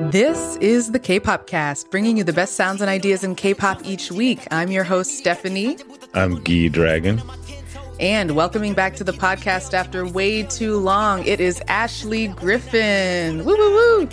[0.00, 4.10] This is the K-pop cast, bringing you the best sounds and ideas in K-pop each
[4.10, 4.44] week.
[4.50, 5.78] I'm your host Stephanie.
[6.14, 7.22] I'm Guy Dragon.
[8.00, 13.44] And welcoming back to the podcast after way too long, it is Ashley Griffin.
[13.44, 14.08] Woo woo woo!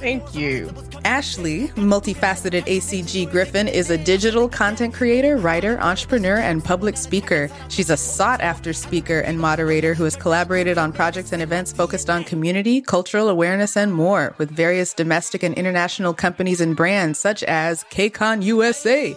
[0.00, 0.72] Thank you.
[1.04, 7.50] Ashley, multifaceted ACG Griffin, is a digital content creator, writer, entrepreneur, and public speaker.
[7.68, 12.08] She's a sought after speaker and moderator who has collaborated on projects and events focused
[12.08, 17.42] on community, cultural awareness, and more with various domestic and international companies and brands such
[17.42, 19.14] as KCON USA.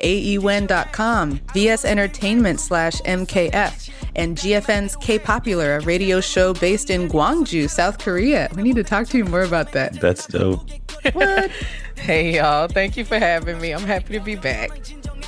[0.00, 7.68] AEWen.com, VS Entertainment slash MKF, and GFN's K Popular, a radio show based in Gwangju,
[7.70, 8.48] South Korea.
[8.54, 10.00] We need to talk to you more about that.
[10.00, 10.68] That's dope.
[11.12, 11.50] What?
[12.00, 12.66] Hey, y'all.
[12.66, 13.74] Thank you for having me.
[13.74, 14.70] I'm happy to be back.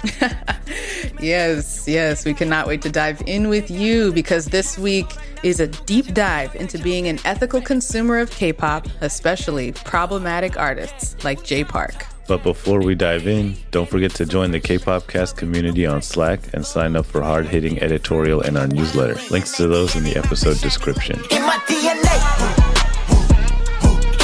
[1.21, 5.07] yes, yes, we cannot wait to dive in with you because this week
[5.43, 11.23] is a deep dive into being an ethical consumer of K pop, especially problematic artists
[11.25, 12.07] like Jay Park.
[12.33, 16.41] But before we dive in, don't forget to join the K-pop cast community on Slack
[16.55, 19.21] and sign up for hard-hitting editorial in our newsletter.
[19.31, 21.21] Links to those in the episode description.
[21.31, 22.17] In my DNA.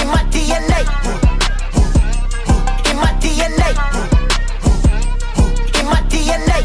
[0.01, 0.81] In my DNA.
[2.91, 3.73] In my DNA.
[5.79, 6.61] In my DNA.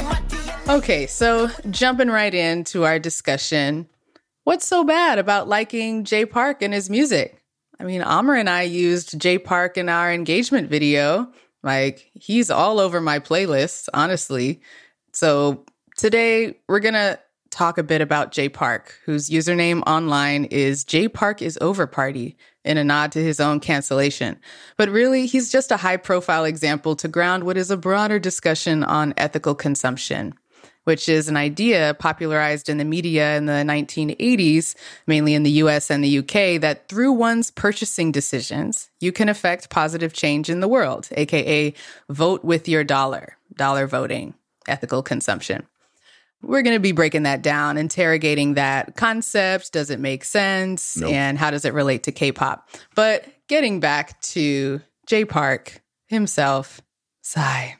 [0.00, 0.78] In my DNA.
[0.78, 3.88] Okay, so jumping right into our discussion,
[4.42, 7.37] what's so bad about liking Jay Park and his music?
[7.80, 11.30] I mean, Amr and I used Jay Park in our engagement video.
[11.62, 14.60] Like, he's all over my playlists, honestly.
[15.12, 15.64] So,
[15.96, 17.18] today we're going to
[17.50, 22.36] talk a bit about Jay Park, whose username online is Jay Park is over party
[22.64, 24.38] in a nod to his own cancellation.
[24.76, 28.84] But really, he's just a high profile example to ground what is a broader discussion
[28.84, 30.34] on ethical consumption
[30.88, 34.74] which is an idea popularized in the media in the 1980s,
[35.06, 39.68] mainly in the US and the UK, that through one's purchasing decisions, you can affect
[39.68, 41.74] positive change in the world, aka
[42.08, 44.32] vote with your dollar, dollar voting,
[44.66, 45.66] ethical consumption.
[46.40, 49.74] We're going to be breaking that down, interrogating that concept.
[49.74, 50.96] Does it make sense?
[50.96, 51.12] Nope.
[51.12, 52.66] And how does it relate to K pop?
[52.94, 56.80] But getting back to Jay Park himself,
[57.20, 57.77] sigh.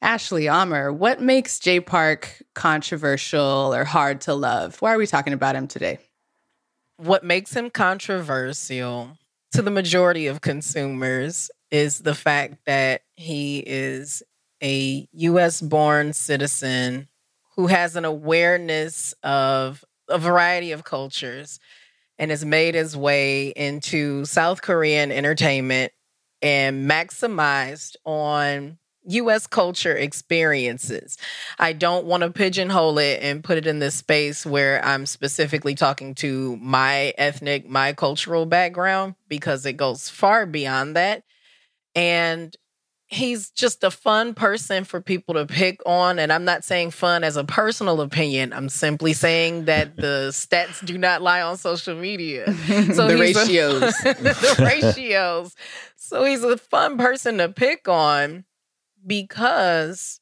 [0.00, 4.80] Ashley Amr, what makes Jay Park controversial or hard to love?
[4.80, 5.98] Why are we talking about him today?
[6.96, 9.18] What makes him controversial
[9.52, 14.22] to the majority of consumers is the fact that he is
[14.62, 17.08] a US born citizen
[17.56, 21.58] who has an awareness of a variety of cultures
[22.18, 25.92] and has made his way into South Korean entertainment
[26.40, 31.16] and maximized on US culture experiences.
[31.58, 35.74] I don't want to pigeonhole it and put it in this space where I'm specifically
[35.74, 41.24] talking to my ethnic, my cultural background, because it goes far beyond that.
[41.94, 42.54] And
[43.08, 46.18] he's just a fun person for people to pick on.
[46.18, 48.52] And I'm not saying fun as a personal opinion.
[48.52, 52.52] I'm simply saying that the stats do not lie on social media.
[52.92, 53.80] So the he's a- ratios.
[54.02, 55.56] the ratios.
[55.96, 58.44] So he's a fun person to pick on
[59.08, 60.20] because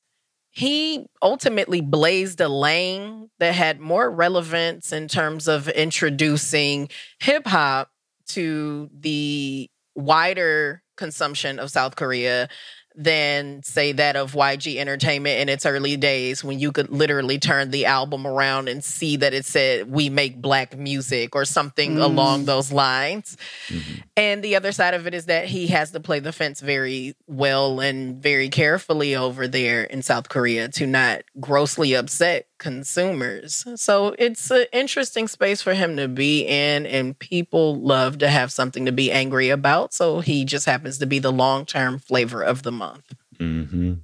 [0.51, 6.89] he ultimately blazed a lane that had more relevance in terms of introducing
[7.21, 7.91] hip hop
[8.29, 12.49] to the wider consumption of South Korea
[12.97, 17.71] than say that of YG Entertainment in its early days when you could literally turn
[17.71, 22.03] the album around and see that it said we make black music or something Mm.
[22.03, 23.37] along those lines.
[23.69, 24.03] Mhm.
[24.17, 27.15] And the other side of it is that he has to play the fence very
[27.27, 33.65] well and very carefully over there in South Korea to not grossly upset consumers.
[33.77, 38.53] So it's an interesting space for him to be in, and people love to have
[38.53, 39.93] something to be angry about.
[39.93, 43.15] So he just happens to be the long term flavor of the month.
[43.39, 43.95] hmm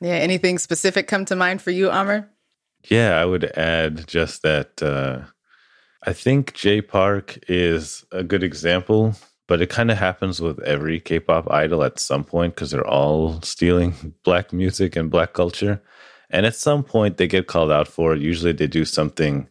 [0.00, 2.28] yeah, anything specific come to mind for you, Amr?
[2.88, 5.24] Yeah, I would add just that uh,
[6.06, 9.14] I think Jay Park is a good example,
[9.46, 12.86] but it kind of happens with every K pop idol at some point because they're
[12.86, 15.82] all stealing black music and black culture.
[16.30, 18.22] And at some point, they get called out for it.
[18.22, 19.48] Usually, they do something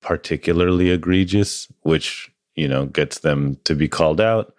[0.00, 4.54] particularly egregious, which, you know, gets them to be called out.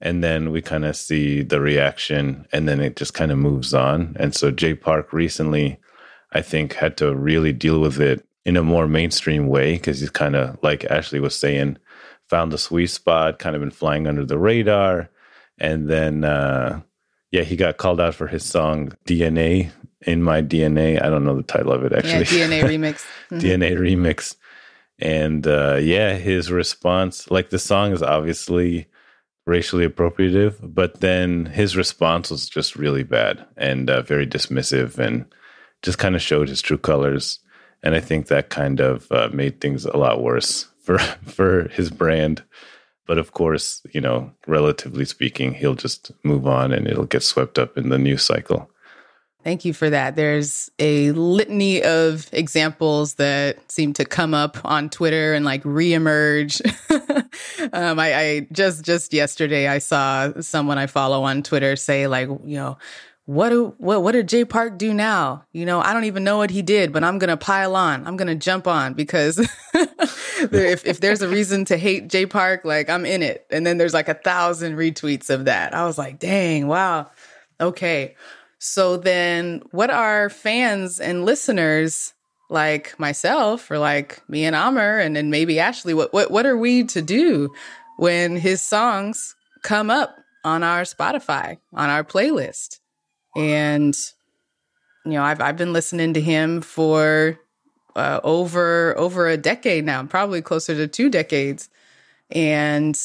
[0.00, 3.72] And then we kind of see the reaction, and then it just kind of moves
[3.72, 4.16] on.
[4.18, 5.78] And so, Jay Park recently,
[6.32, 10.10] I think, had to really deal with it in a more mainstream way because he's
[10.10, 11.78] kind of, like Ashley was saying,
[12.28, 15.10] found the sweet spot, kind of been flying under the radar.
[15.58, 16.80] And then, uh,
[17.30, 19.70] yeah, he got called out for his song DNA
[20.06, 21.02] in my DNA.
[21.02, 22.38] I don't know the title of it actually.
[22.38, 23.04] Yeah, DNA remix.
[23.30, 23.40] Mhm.
[23.40, 24.36] DNA remix
[24.98, 28.86] And uh, yeah, his response, like the song is obviously
[29.46, 35.24] racially appropriative, but then his response was just really bad and uh, very dismissive and
[35.82, 37.40] just kind of showed his true colors.
[37.82, 41.90] And I think that kind of uh, made things a lot worse for for his
[41.90, 42.42] brand.
[43.08, 47.58] But of course, you know, relatively speaking, he'll just move on and it'll get swept
[47.58, 48.70] up in the news cycle.
[49.44, 50.14] Thank you for that.
[50.14, 56.60] There's a litany of examples that seem to come up on Twitter and like reemerge.
[57.72, 62.28] um, I, I just just yesterday I saw someone I follow on Twitter say like,
[62.28, 62.78] you know,
[63.24, 65.44] what do what what did Jay Park do now?
[65.52, 68.06] You know, I don't even know what he did, but I'm gonna pile on.
[68.06, 69.38] I'm gonna jump on because
[69.74, 73.46] if if there's a reason to hate Jay Park, like I'm in it.
[73.50, 75.74] And then there's like a thousand retweets of that.
[75.74, 77.10] I was like, dang, wow,
[77.60, 78.14] okay.
[78.64, 82.14] So then, what are fans and listeners
[82.48, 85.94] like myself, or like me and Amr, and then maybe Ashley?
[85.94, 87.52] What what what are we to do
[87.96, 92.78] when his songs come up on our Spotify on our playlist?
[93.34, 93.98] And
[95.04, 97.40] you know, I've I've been listening to him for
[97.96, 101.68] uh, over over a decade now, probably closer to two decades,
[102.30, 102.96] and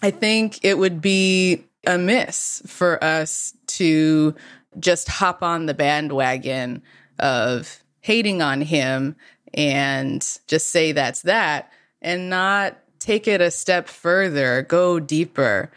[0.00, 4.34] I think it would be amiss for us to
[4.78, 6.82] just hop on the bandwagon
[7.18, 9.16] of hating on him
[9.52, 15.70] and just say that's that and not take it a step further, go deeper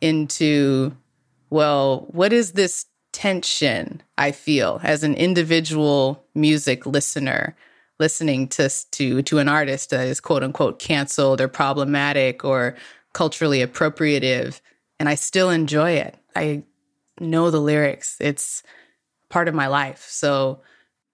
[0.00, 0.94] into,
[1.50, 7.56] well, what is this tension I feel as an individual music listener?
[8.00, 12.76] listening to to to an artist that is quote unquote canceled or problematic or
[13.12, 14.60] culturally appropriative
[14.98, 16.16] and I still enjoy it.
[16.34, 16.64] I
[17.20, 18.16] know the lyrics.
[18.20, 18.62] It's
[19.30, 20.06] part of my life.
[20.08, 20.62] So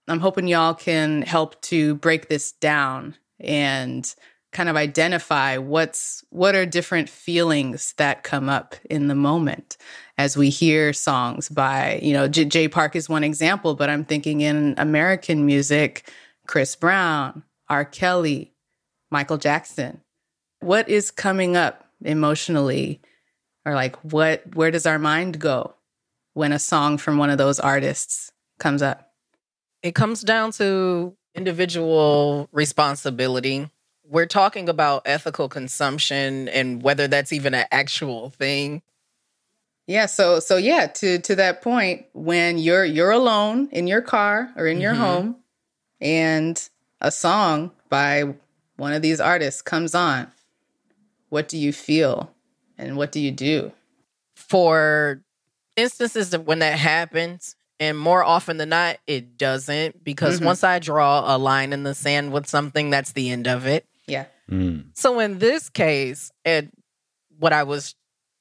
[0.08, 4.12] I'm hoping y'all can help to break this down and
[4.52, 9.76] kind of identify what's what are different feelings that come up in the moment
[10.16, 14.04] as we hear songs by you know J- Jay Park is one example, but I'm
[14.04, 16.10] thinking in American music,
[16.46, 17.84] Chris Brown, R.
[17.84, 18.52] Kelly,
[19.10, 20.00] Michael Jackson.
[20.60, 23.00] What is coming up emotionally,
[23.66, 25.74] or like what where does our mind go
[26.34, 29.12] when a song from one of those artists comes up?
[29.82, 33.68] It comes down to individual responsibility.
[34.06, 38.82] We're talking about ethical consumption and whether that's even an actual thing.
[39.86, 44.50] Yeah, so so yeah, to to that point, when you're you're alone in your car
[44.56, 44.98] or in your Mhm.
[44.98, 45.36] home
[46.00, 46.68] and
[47.00, 48.34] a song by
[48.76, 50.32] one of these artists comes on,
[51.28, 52.30] what do you feel
[52.78, 53.72] and what do you do?
[54.34, 55.22] For
[55.76, 60.44] instances of when that happens, and more often than not, it doesn't, because Mhm.
[60.46, 63.84] once I draw a line in the sand with something, that's the end of it.
[64.06, 64.26] Yeah.
[64.50, 64.90] Mm.
[64.94, 66.70] So in this case, and
[67.38, 67.94] what I was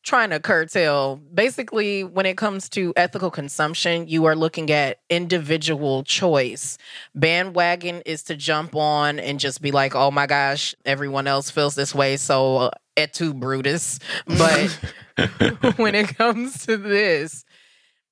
[0.04, 6.04] trying to curtail, basically, when it comes to ethical consumption, you are looking at individual
[6.04, 6.78] choice.
[7.16, 11.76] Bandwagon is to jump on and just be like, "Oh my gosh, everyone else feels
[11.76, 14.80] this way, so uh, et tu, Brutus." But
[15.78, 17.46] when it comes to this,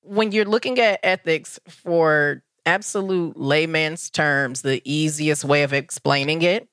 [0.02, 6.68] when you're looking at ethics for absolute layman's terms, the easiest way of explaining it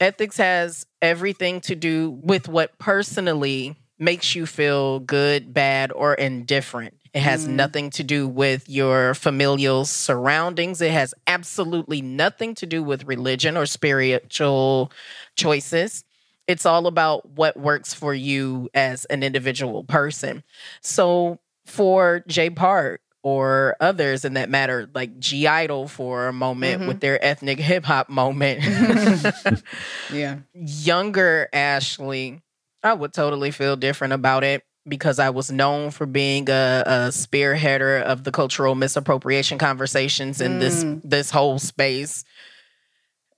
[0.00, 6.94] ethics has everything to do with what personally makes you feel good, bad, or indifferent.
[7.12, 7.50] It has Mm.
[7.50, 10.80] nothing to do with your familial surroundings.
[10.80, 14.90] It has absolutely nothing to do with religion or spiritual
[15.36, 16.04] choices.
[16.48, 20.42] It's all about what works for you as an individual person.
[20.80, 26.86] So for Jay Park or others in that matter, like (G)I-DLE for a moment Mhm.
[26.88, 28.60] with their ethnic hip hop moment,
[30.12, 30.40] Yeah.
[30.52, 32.42] younger Ashley,
[32.84, 36.92] I would totally feel different about it because I was known for being a, a
[37.08, 41.00] spearheader of the cultural misappropriation conversations in this Mm.
[41.02, 42.24] this whole space.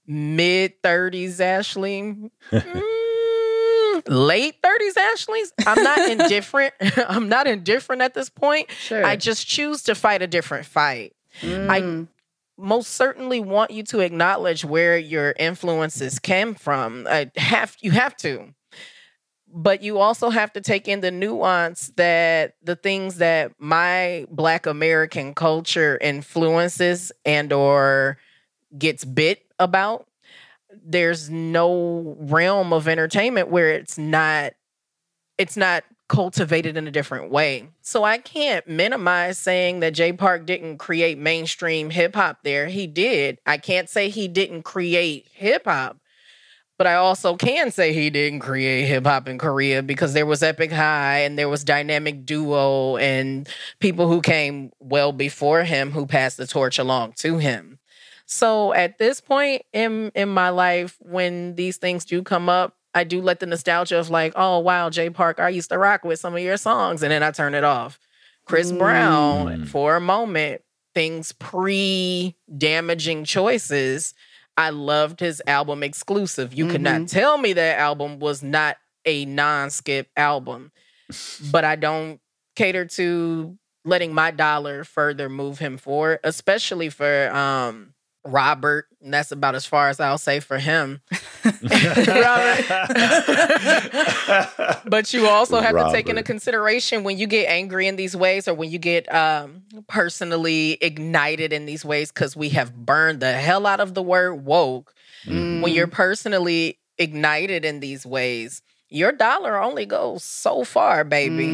[0.06, 2.30] Mid thirties, Ashley.
[2.52, 5.40] Mm, late thirties, Ashley.
[5.66, 6.74] I'm not indifferent.
[7.08, 8.70] I'm not indifferent at this point.
[8.70, 9.04] Sure.
[9.04, 12.08] I just choose to fight a different fight Mm.
[12.58, 17.06] most certainly want you to acknowledge where your influences came from.
[17.08, 18.54] I have you have to.
[19.48, 24.66] But you also have to take in the nuance that the things that my black
[24.66, 28.18] American culture influences and or
[28.76, 30.08] gets bit about,
[30.84, 34.52] there's no realm of entertainment where it's not
[35.38, 37.68] it's not cultivated in a different way.
[37.82, 42.68] So I can't minimize saying that Jay Park didn't create mainstream hip hop there.
[42.68, 43.38] He did.
[43.44, 45.98] I can't say he didn't create hip hop.
[46.78, 50.42] But I also can say he didn't create hip hop in Korea because there was
[50.42, 53.48] Epic High and there was Dynamic Duo and
[53.80, 57.78] people who came well before him who passed the torch along to him.
[58.26, 63.04] So at this point in in my life, when these things do come up, I
[63.04, 66.18] do let the nostalgia of like, oh wow, Jay Park, I used to rock with
[66.18, 67.98] some of your songs, and then I turn it off.
[68.44, 69.68] Chris Brown, Mm.
[69.68, 70.62] for a moment,
[70.94, 74.12] things pre damaging choices.
[74.56, 76.54] I loved his album exclusive.
[76.54, 80.72] You could not tell me that album was not a non skip album,
[81.50, 82.20] but I don't
[82.56, 87.94] cater to letting my dollar further move him forward, especially for um
[88.28, 88.86] Robert.
[89.02, 91.00] And that's about as far as I'll say for him.
[94.86, 98.48] But you also have to take into consideration when you get angry in these ways
[98.48, 103.32] or when you get um, personally ignited in these ways, because we have burned the
[103.32, 104.94] hell out of the word woke.
[105.62, 111.46] When you're personally ignited in these ways, your dollar only goes so far, baby.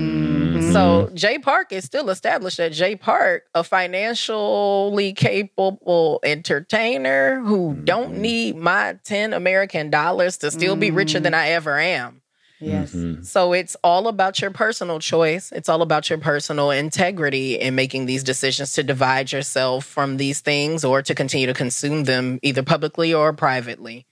[0.63, 0.73] Mm-hmm.
[0.73, 8.13] So Jay Park is still established at Jay Park, a financially capable entertainer who don't
[8.13, 8.23] mm-hmm.
[8.23, 11.43] need my 10 American dollars to still be richer than mm-hmm.
[11.43, 12.23] I ever am.
[12.61, 12.93] Yes.
[12.93, 13.23] Mm-hmm.
[13.23, 15.51] So it's all about your personal choice.
[15.51, 20.41] It's all about your personal integrity in making these decisions to divide yourself from these
[20.41, 24.07] things or to continue to consume them either publicly or privately.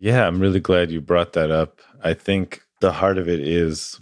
[0.00, 1.80] Yeah, I'm really glad you brought that up.
[2.02, 4.00] I think the heart of it is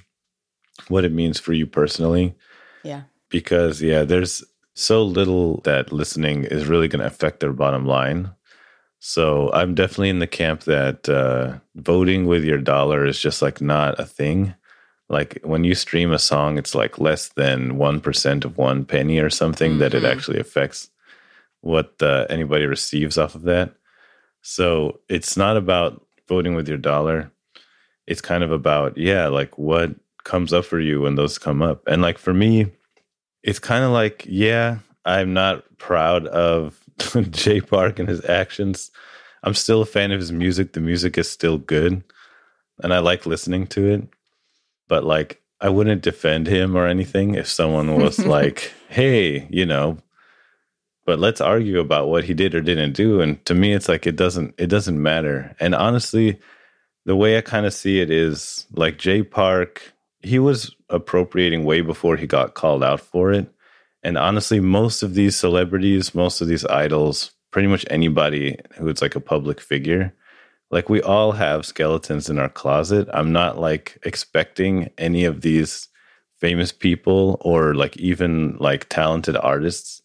[0.89, 2.35] what it means for you personally.
[2.83, 3.03] Yeah.
[3.29, 4.43] Because, yeah, there's
[4.75, 8.31] so little that listening is really going to affect their bottom line.
[8.99, 13.61] So I'm definitely in the camp that uh, voting with your dollar is just like
[13.61, 14.55] not a thing.
[15.09, 19.31] Like when you stream a song, it's like less than 1% of one penny or
[19.31, 20.11] something that it Mhm.
[20.13, 20.91] actually affects
[21.63, 23.75] what uh, anybody receives off of that.
[24.43, 27.31] So it's not about voting with your dollar.
[28.07, 29.91] It's kind of about, yeah, like what
[30.25, 31.87] comes up for you when those come up.
[31.87, 32.73] And like for me,
[33.43, 36.81] it's kind of like, yeah, I'm not proud of
[37.31, 38.91] Jay Park and his actions.
[39.43, 40.73] I'm still a fan of his music.
[40.73, 42.03] The music is still good.
[42.83, 44.09] And I like listening to it.
[44.89, 49.99] But like, I wouldn't defend him or anything if someone was like, hey, you know,
[51.11, 54.07] but let's argue about what he did or didn't do and to me it's like
[54.07, 56.39] it doesn't it doesn't matter and honestly
[57.05, 61.81] the way i kind of see it is like jay park he was appropriating way
[61.81, 63.53] before he got called out for it
[64.03, 69.17] and honestly most of these celebrities most of these idols pretty much anybody who's like
[69.17, 70.13] a public figure
[70.71, 75.89] like we all have skeletons in our closet i'm not like expecting any of these
[76.41, 80.01] famous people or like even like talented artists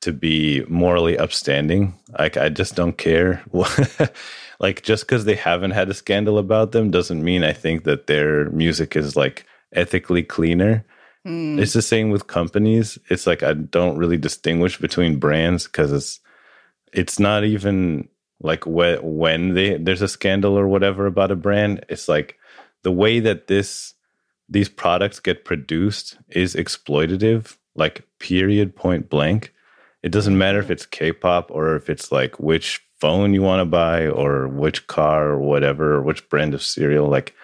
[0.00, 1.94] to be morally upstanding.
[2.18, 3.42] Like I just don't care.
[4.60, 8.06] like just because they haven't had a scandal about them doesn't mean I think that
[8.06, 10.84] their music is like ethically cleaner.
[11.26, 11.60] Mm.
[11.60, 12.98] It's the same with companies.
[13.10, 16.20] It's like I don't really distinguish between brands because it's
[16.92, 18.08] it's not even
[18.40, 21.84] like whe- when they there's a scandal or whatever about a brand.
[21.88, 22.38] It's like
[22.82, 23.94] the way that this
[24.48, 29.52] these products get produced is exploitative, like period point blank.
[30.02, 33.66] It doesn't matter if it's K-pop or if it's like which phone you want to
[33.66, 37.08] buy or which car or whatever or which brand of cereal.
[37.08, 37.34] Like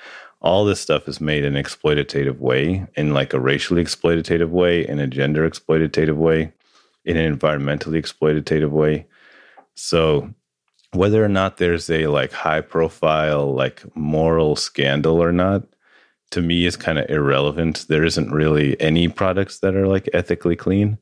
[0.42, 4.86] all this stuff is made in an exploitative way, in like a racially exploitative way,
[4.86, 6.52] in a gender exploitative way,
[7.04, 9.06] in an environmentally exploitative way.
[9.74, 10.32] So
[10.92, 15.62] whether or not there's a like high profile like moral scandal or not
[16.32, 17.86] to me is kind of irrelevant.
[17.88, 20.98] There isn't really any products that are like ethically clean.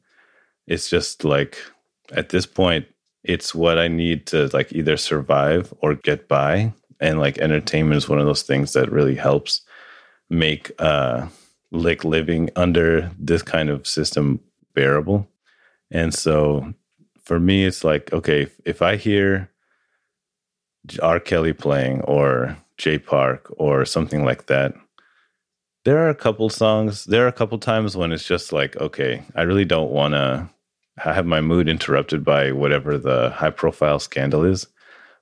[0.66, 1.58] It's just like
[2.12, 2.86] at this point
[3.22, 8.08] it's what i need to like either survive or get by and like entertainment is
[8.08, 9.62] one of those things that really helps
[10.28, 11.26] make uh
[11.72, 14.40] like living under this kind of system
[14.74, 15.28] bearable
[15.90, 16.72] and so
[17.22, 19.50] for me it's like okay if, if i hear
[21.02, 21.20] R.
[21.20, 24.74] Kelly playing or Jay Park or something like that.
[25.84, 29.22] There are a couple songs, there are a couple times when it's just like, okay,
[29.34, 30.48] I really don't want to
[30.98, 34.66] have my mood interrupted by whatever the high profile scandal is.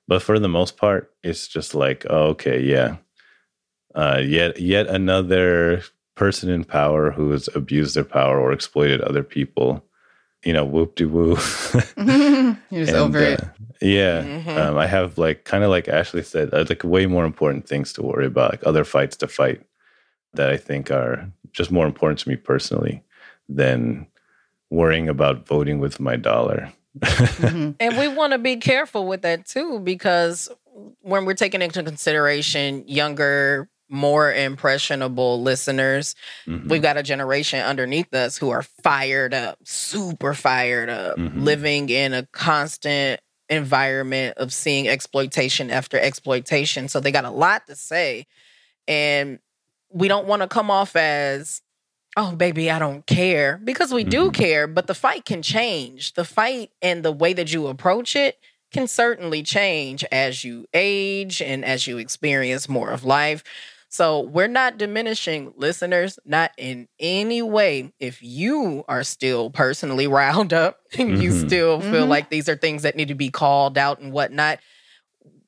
[0.09, 2.97] But for the most part, it's just like, oh, okay, yeah.
[3.93, 5.83] Uh, yet yet another
[6.15, 9.85] person in power who has abused their power or exploited other people.
[10.43, 11.37] You know, whoop de woo.
[11.97, 12.57] And,
[12.95, 13.41] over it.
[13.41, 13.45] uh,
[13.81, 14.23] yeah.
[14.23, 14.57] Mhm.
[14.57, 17.93] Um, I have like kind of like Ashley said, uh, like way more important things
[17.93, 19.61] to worry about, like other fights to fight.
[20.33, 23.03] that I think are just more important to me personally
[23.49, 24.07] than
[24.69, 26.71] worrying about voting with my dollar.
[26.99, 27.75] Mhm.
[27.79, 30.49] And we want to be careful with that too, because
[31.01, 36.15] when we're taking into consideration younger, more impressionable listeners,
[36.47, 36.69] Mhm.
[36.69, 41.43] we've got a generation underneath us who are fired up, super fired up, Mhm.
[41.43, 46.87] living in a constant environment of seeing exploitation after exploitation.
[46.87, 48.27] So they got a lot to say.
[48.87, 49.39] And
[49.91, 51.63] we don't want to come off as,
[52.17, 54.33] oh, baby, I don't care, because we do Mhm.
[54.33, 56.13] care, but the fight can change.
[56.13, 58.37] The fight and the way that you approach it
[58.71, 63.43] can certainly change as you age and as you experience more of life.
[63.91, 67.91] So we're not diminishing listeners, not in any way.
[67.99, 71.47] If you are still personally riled up and you Mhm.
[71.47, 72.09] still feel Mhm.
[72.09, 74.59] like these are things that need to be called out and whatnot,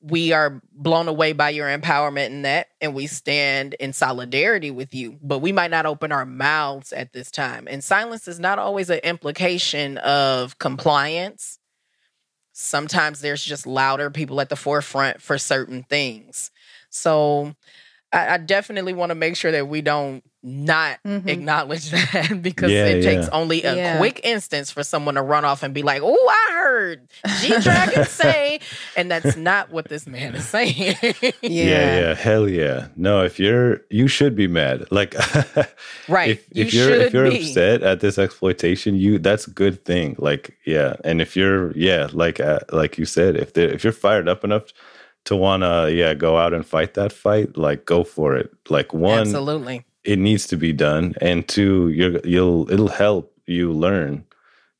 [0.02, 4.94] we are blown away by your empowerment in that and we stand in solidarity with
[4.94, 5.16] you.
[5.22, 7.68] But we might not open our mouths at this time.
[7.70, 11.60] And silence is not always an implication of compliance.
[12.52, 16.50] Sometimes there's just louder people at the forefront for certain things.
[16.90, 17.54] So
[18.12, 21.28] I, I definitely want to make sure that we don't not Mhm.
[21.28, 23.30] acknowledge that because Yeah, it takes yeah.
[23.32, 23.98] only a Yeah.
[23.98, 27.08] quick instance for someone to run off and be like, "Oh, I heard
[27.40, 28.58] G Dragon say,"
[28.96, 30.96] and that's not what this man is saying.
[31.22, 31.30] Yeah.
[31.42, 32.88] yeah, yeah, hell yeah.
[32.96, 34.84] No, if you're, you should be mad.
[34.90, 35.14] Like,
[36.08, 36.30] Right.
[36.30, 37.38] If, You if you're if you're be.
[37.38, 40.16] upset at this exploitation, you that's a good thing.
[40.18, 43.92] Like, yeah, and if you're, yeah, like uh, like you said, if they if you're
[43.92, 44.64] fired up enough
[45.24, 48.50] to wanna, yeah, go out and fight that fight, like go for it.
[48.68, 49.84] Like one, Absolutely.
[50.04, 54.24] it needs to be done, and two, you're you'll it'll help you learn,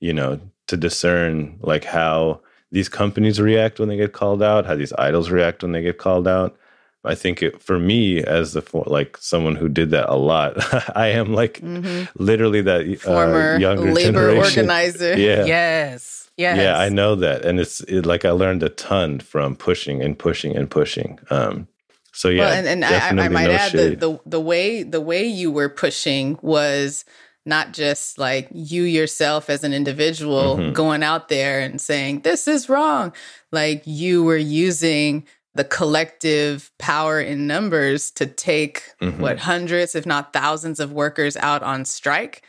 [0.00, 4.74] you know, to discern like how these companies react when they get called out, how
[4.74, 6.56] these idols react when they get called out.
[7.04, 10.54] I think it, for me, as the like someone who did that a lot,
[10.96, 12.08] I am like Mhm.
[12.16, 14.64] literally that uh, Former younger labor generation.
[14.70, 15.18] organizer.
[15.18, 16.18] Yeah, Yes.
[16.38, 16.56] Yes.
[16.56, 20.18] yeah, I know that, and it's it, like I learned a ton from pushing and
[20.18, 21.18] pushing and pushing.
[21.28, 21.68] Um,
[22.12, 25.00] so yeah, well, and, and I, I might no add the, the the way the
[25.00, 27.04] way you were pushing was
[27.44, 30.72] not just like you yourself as an individual Mhm.
[30.72, 33.12] going out there and saying this is wrong.
[33.50, 39.18] Like you were using the collective power in numbers to take Mhm.
[39.18, 42.42] what hundreds, if not thousands, of workers out on strike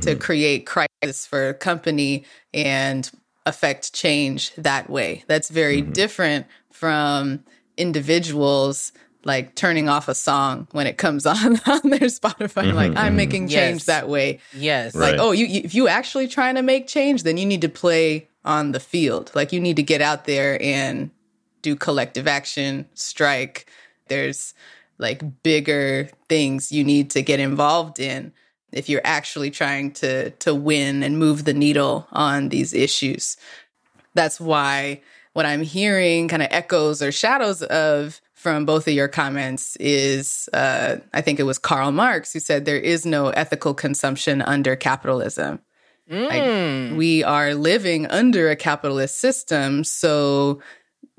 [0.00, 0.20] to Mhm.
[0.20, 3.10] create crisis for a company and
[3.46, 5.24] affect change that way.
[5.28, 5.92] That's very Mhm.
[5.92, 7.44] different from
[7.76, 8.92] individuals
[9.24, 12.72] like turning off a song when it comes on on their Spotify.
[12.72, 13.16] Like Mhm, I'm mhm.
[13.16, 13.84] making change Yes.
[13.84, 14.38] that way.
[14.52, 14.94] Yes.
[14.94, 15.12] Right.
[15.12, 17.68] Like oh, you, you if you actually trying to make change, then you need to
[17.68, 19.30] play on the field.
[19.34, 21.10] Like you need to get out there and
[21.62, 23.70] do collective action, strike.
[24.08, 24.54] There's
[24.98, 28.32] like bigger things you need to get involved in
[28.72, 33.36] if you're actually trying to to win and move the needle on these issues.
[34.14, 35.00] That's why
[35.32, 40.48] what I'm hearing kind of echoes or shadows of from both of your comments is
[40.52, 44.76] uh, I think it was Karl Marx who said there is no ethical consumption under
[44.76, 45.60] capitalism.
[46.10, 46.96] Mm.
[46.96, 49.84] We are living under a capitalist system.
[49.84, 50.62] So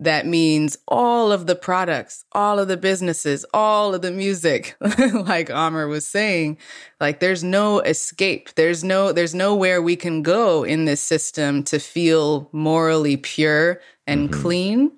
[0.01, 4.77] that means all of the products, all of the businesses, all of the music,
[5.13, 6.57] like Amr was saying,
[7.01, 8.53] like there's no escape.
[8.55, 14.29] There's no, there's nowhere we can go in this system to feel morally pure and
[14.29, 14.41] Mhm.
[14.41, 14.91] clean.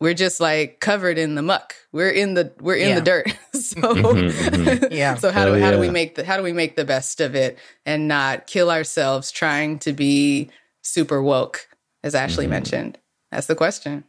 [0.00, 1.74] We're just like covered in the muck.
[1.92, 2.94] We're in the, we're in Yeah.
[2.96, 3.26] the dirt.
[3.54, 4.88] so, Mhm, mhm.
[4.92, 5.14] Yeah.
[5.16, 7.20] so how do Hell how do we make the how do we make the best
[7.20, 10.50] of it and not kill ourselves trying to be
[10.82, 11.66] super woke,
[12.04, 12.50] as Ashley Mhm.
[12.50, 12.98] mentioned?
[13.32, 14.04] That's the question.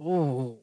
[0.00, 0.58] Ooh,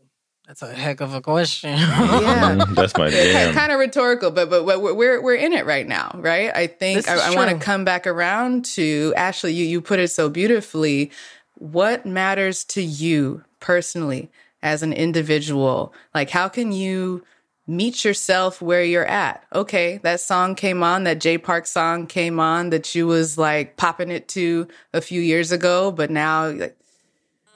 [0.47, 1.71] that's a heck of a question.
[1.77, 2.65] Yeah.
[2.69, 3.53] That's my jam.
[3.53, 6.51] kind of rhetorical, but but but we're we're we're in it right now, right?
[6.53, 9.53] I think This I, I want to come back around to Ashley.
[9.53, 11.11] You you put it so beautifully.
[11.55, 14.29] What matters to you personally
[14.61, 15.93] as an individual?
[16.13, 17.23] Like, how can you
[17.65, 19.45] meet yourself where you're at?
[19.55, 23.77] Okay, that song came on, that Jay Park song came on that you was like
[23.77, 26.77] popping it to a few years ago, but now like.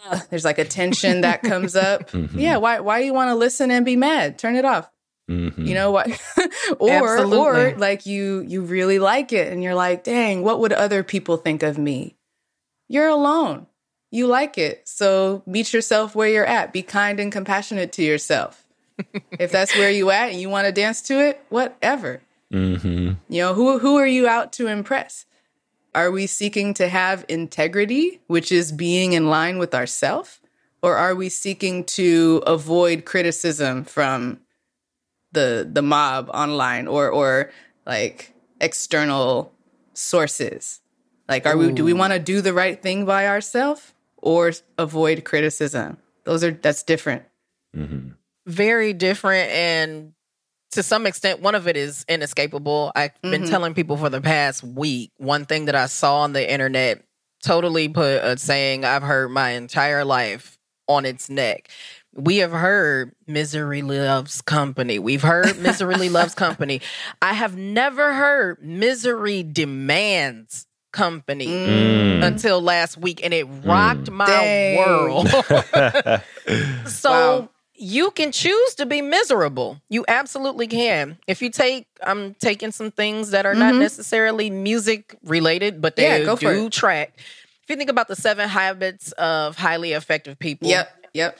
[0.09, 2.11] Ugh, There's like a tension that comes up.
[2.11, 2.31] Mhm.
[2.39, 4.37] Yeah, why why you want to listen and be mad?
[4.37, 4.89] Turn it off
[5.29, 5.67] Mhm.
[5.67, 6.07] you know what
[6.79, 7.37] or Absolutely.
[7.37, 11.35] or like you you really like it and you're like dang what would other people
[11.35, 12.15] think of me
[12.87, 13.67] you're alone
[14.09, 18.63] you like it so meet yourself where you're at be kind and compassionate to yourself
[19.37, 22.21] if that's where you at and you want to dance to it whatever
[22.53, 23.17] Mhm.
[23.27, 25.25] you know who who are you out to impress
[25.97, 30.39] are we seeking to have integrity which is being in line with ourself
[30.83, 34.39] or are we seeking to avoid criticism from
[35.31, 37.51] the the mob online or or
[37.85, 39.51] like external
[39.93, 40.81] sources?
[41.27, 45.25] Like, are we do we want to do the right thing by ourselves or avoid
[45.25, 45.97] criticism?
[46.23, 47.23] Those are that's different.
[47.73, 48.09] hmm
[48.45, 50.13] very different and
[50.71, 53.49] to some extent one of it is inescapable i've been Mhm.
[53.49, 57.03] telling people for the past week one thing that i saw on the internet
[57.43, 61.69] totally put a saying i've heard my entire life on its neck
[62.13, 66.81] we have heard misery loves company we've heard misery loves company
[67.21, 72.23] i have never heard misery demands company Mm.
[72.25, 74.75] until last week and it rocked my Dang.
[74.77, 75.27] world
[76.87, 77.49] so Wow.
[77.77, 79.79] You can choose to be miserable.
[79.89, 81.17] You absolutely can.
[81.27, 83.79] If you take, I'm taking some things that are not Mhm.
[83.79, 87.13] necessarily music related, but Yeah, they for do track.
[87.17, 91.07] If you think about the seven habits of highly effective people, Yep.
[91.13, 91.37] Yep.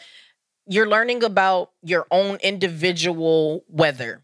[0.67, 4.23] you're learning about your own individual weather.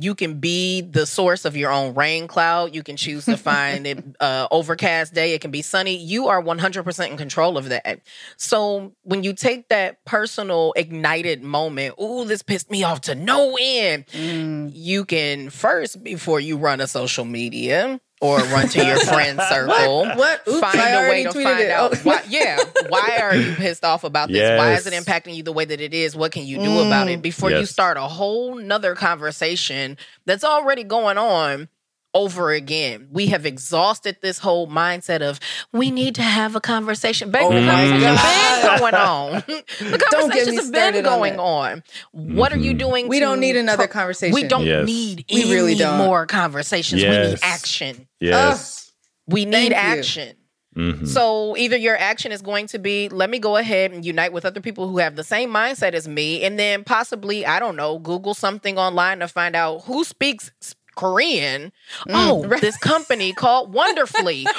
[0.00, 2.74] You can be the source of your own rain cloud.
[2.74, 5.34] You can choose to find it uh, overcast day.
[5.34, 5.96] It can be sunny.
[5.96, 8.00] You are 100% in control of that.
[8.36, 13.56] So when you take that personal ignited moment, ooh, this pissed me off to no
[13.60, 14.06] end.
[14.08, 14.70] Mm.
[14.74, 20.04] You can first, before you run a social media or run to your friend circle,
[20.04, 20.42] What?
[20.46, 21.70] Oops, find I a way to find it.
[21.70, 24.58] out why yeah why are you pissed off about this?
[24.58, 26.14] Why is it impacting you the way that it is?
[26.14, 27.14] What can you do about Mm.
[27.14, 31.68] it before you start a whole nother conversation that's already going on
[32.12, 35.38] over again we have exhausted this whole mindset of
[35.72, 38.62] we need to have a conversation baby Oh the conversation's God.
[38.62, 39.32] been going on
[39.92, 41.42] the conversations have been on going that.
[41.42, 42.78] on what are you Mhm.
[42.78, 44.34] doing We don't need another pro- conversation.
[44.34, 44.86] we don't Yes.
[44.86, 45.98] need We any really don't.
[45.98, 48.90] more conversations we need action yes.
[49.28, 49.76] we need Thank you.
[49.76, 50.36] action
[50.76, 51.06] Mhm.
[51.08, 54.44] so either your action is going to be, let me go ahead and unite with
[54.44, 57.98] other people who have the same mindset as me, and then possibly, I don't know,
[57.98, 60.52] Google something online to find out who speaks
[61.00, 61.72] Korean.
[62.06, 62.10] Mm.
[62.10, 62.60] oh, right.
[62.60, 64.46] this company called Wonderfully.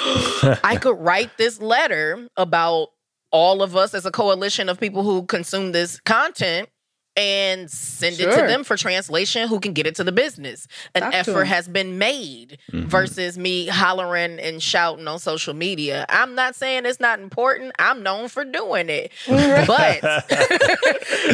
[0.64, 2.88] I could write this letter about
[3.30, 6.68] all of us as a coalition of people who consume this content
[7.16, 10.66] and send it to them for translation who can get it to the business.
[10.94, 11.46] An Talk to effort 'em.
[11.46, 12.84] has been made Mhm.
[12.86, 16.06] versus me hollering and shouting on social media.
[16.08, 17.72] I'm not saying it's not important.
[17.78, 19.12] I'm known for doing it.
[19.26, 20.02] But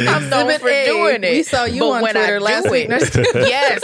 [0.07, 0.85] I'm known Exhibit for A.
[0.85, 1.31] doing it.
[1.31, 2.87] We saw you But on when I Twitter do last week.
[2.89, 3.81] it- yes,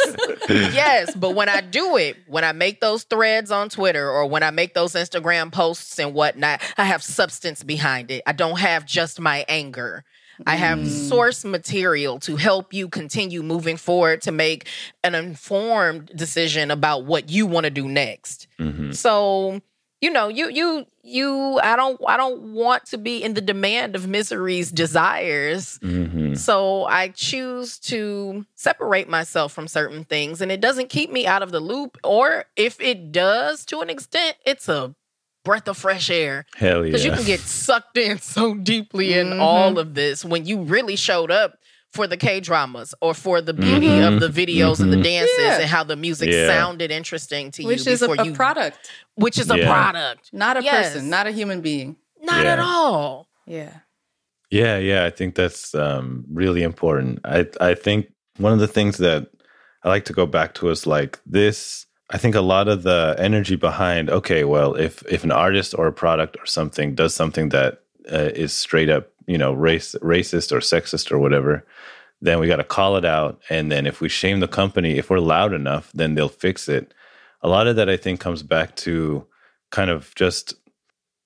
[0.74, 1.16] yes.
[1.16, 4.52] But when I do it, when I make those threads on Twitter or when I
[4.52, 8.22] make those Instagram posts and whatnot, I have substance behind it.
[8.28, 10.04] I don't have just my anger.
[10.46, 11.10] I have Mm.
[11.10, 14.68] source material to help you continue moving forward to make
[15.04, 18.48] an informed decision about what you want to do next.
[18.60, 18.94] Mhm.
[18.96, 19.62] So,
[20.02, 23.96] you know, you you you I don't I don't want to be in the demand
[23.96, 25.80] of misery's desires.
[25.82, 26.38] Mhm.
[26.38, 31.44] So I choose to separate myself from certain things and it doesn't keep me out
[31.44, 34.94] of the loop or if it does to an extent, it's a
[35.46, 36.92] breath of fresh air Hell yeah.
[36.92, 39.40] because you can get sucked in so deeply in Mhm.
[39.40, 41.58] all of this when you really showed up
[41.94, 44.08] for the K dramas or for the beauty Mhm.
[44.16, 45.04] of the videos and the Mhm.
[45.04, 45.60] dances Yeah.
[45.62, 46.48] and how the music Yeah.
[46.48, 49.58] sounded interesting to Which you Which is a, before a you product, which is a
[49.60, 50.30] product.
[50.34, 50.94] not a Yes.
[50.94, 51.96] person, not a human being.
[52.22, 52.54] Not Yeah.
[52.54, 53.30] at all.
[53.46, 53.72] Yeah.
[54.52, 57.20] Yeah, yeah, I think that's um, really important.
[57.24, 59.28] I I think one of the things that
[59.84, 61.86] I like to go back to is like this.
[62.10, 65.88] I think a lot of the energy behind okay, well, if if an artist or
[65.88, 70.52] a product or something does something that uh, is straight up, you know, race racist
[70.52, 71.66] or sexist or whatever,
[72.22, 73.42] then we got to call it out.
[73.50, 76.94] And then if we shame the company, if we're loud enough, then they'll fix it.
[77.42, 79.26] A lot of that I think comes back to
[79.72, 80.54] kind of just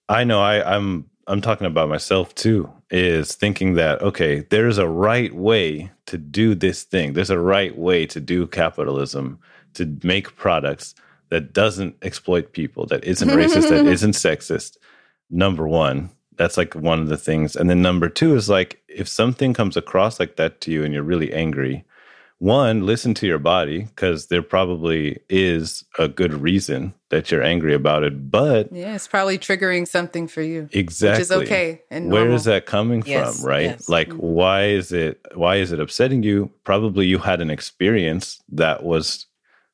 [0.07, 4.87] I know I, I'm I'm talking about myself too, is thinking that okay, there's a
[4.87, 7.13] right way to do this thing.
[7.13, 9.39] There's a right way to do capitalism,
[9.75, 10.95] to make products
[11.29, 14.77] that doesn't exploit people, that isn't racist, that isn't sexist.
[15.29, 16.09] Number one.
[16.37, 17.57] That's like one of the things.
[17.57, 20.93] And then number two is like if something comes across like that to you and
[20.93, 21.83] you're really angry,
[22.37, 27.73] one, listen to your body because there probably is a good reason that you're angry
[27.73, 28.31] about it.
[28.31, 31.81] But Yeah, it's probably triggering something for you, exactly, which is okay.
[31.91, 32.37] And where normal.
[32.37, 33.89] is that coming Yes, from right yes.
[33.89, 34.19] like Mhm.
[34.19, 39.25] why is it why is it upsetting you probably you had an experience that was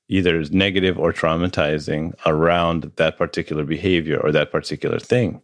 [0.07, 5.41] either negative or traumatizing around that particular behavior or that particular thing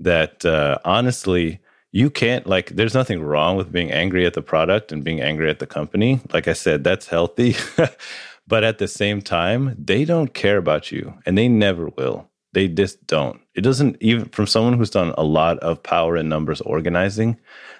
[0.00, 1.60] that uh, honestly
[1.92, 5.48] you can't like there's nothing wrong with being angry at the product and being angry
[5.48, 6.20] at the company.
[6.32, 7.56] Like i said that's healthy.
[8.46, 12.28] But at the same time they don't care about you and they never will.
[12.52, 13.40] They just don't.
[13.54, 17.38] It doesn't even from someone who's done a lot of power in numbers organizing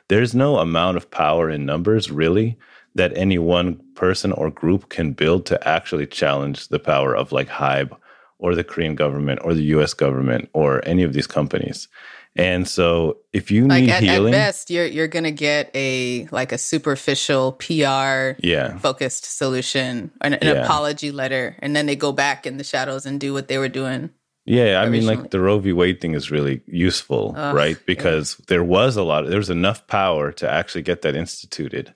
[0.08, 2.58] there's no amount of power in numbers really
[2.94, 7.48] that any one person or group can build to actually challenge the power of like
[7.48, 7.96] Hybe
[8.38, 11.88] or the Korean government or the US government or any of these companies.
[12.37, 16.26] And so if you Like need at, at healing, best, you're you're gonna get a
[16.33, 18.76] like a superficial PR yeah.
[18.78, 20.64] focused solution, an, an Yeah.
[20.64, 23.68] apology letter, and then they go back in the shadows and do what they were
[23.68, 24.11] doing.
[24.46, 25.72] Yeah, I mean, like the Roe v.
[25.72, 27.78] Wade thing is really useful, Ugh, right?
[27.87, 31.94] Because there was a lot, of, there was enough power to actually get that instituted,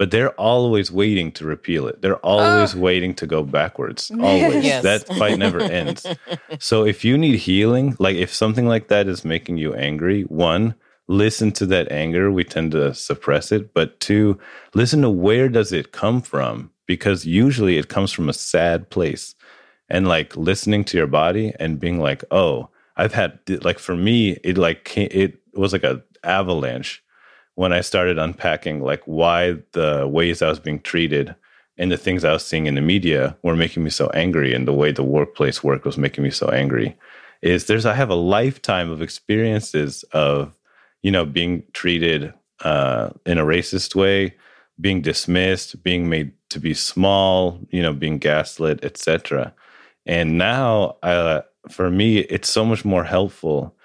[0.00, 2.00] but they're always waiting to repeal it.
[2.00, 4.10] They're always waiting to go backwards.
[4.18, 4.64] Always.
[4.64, 4.82] Yes.
[4.82, 6.06] That fight never ends.
[6.58, 10.74] So if you need healing, like if something like that is making you angry, one,
[11.06, 12.32] listen to that anger.
[12.32, 14.40] We tend to suppress it, but two,
[14.72, 16.70] listen to where does it come from?
[16.86, 19.34] Because usually it comes from a sad place
[19.90, 24.38] and like listening to your body and being like, oh, I've had like for me,
[24.44, 27.02] it like it was like a avalanche
[27.60, 31.34] when I started unpacking like why the ways I was being treated
[31.76, 34.66] and the things I was seeing in the media were making me so angry, and
[34.66, 36.96] the way the workplace work was making me so angry.
[37.42, 40.58] Is there's I have a lifetime of experiences of
[41.02, 44.34] you know being treated uh, in a racist way,
[44.80, 49.52] being dismissed, being made to be small, you know, being gaslit, etc.
[50.06, 53.76] And now, uh, for me, it's so much more helpful